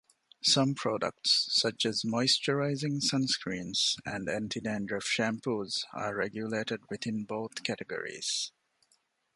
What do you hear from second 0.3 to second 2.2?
Some products, such as